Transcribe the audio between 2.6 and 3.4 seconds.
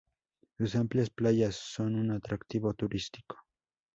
turístico.